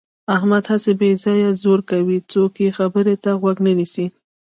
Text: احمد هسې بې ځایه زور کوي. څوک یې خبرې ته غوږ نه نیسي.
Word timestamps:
احمد 0.35 0.63
هسې 0.71 0.91
بې 0.99 1.11
ځایه 1.23 1.49
زور 1.63 1.79
کوي. 1.91 2.17
څوک 2.31 2.51
یې 2.63 2.69
خبرې 2.77 3.15
ته 3.23 3.31
غوږ 3.41 3.57
نه 3.65 3.71
نیسي. 3.79 4.05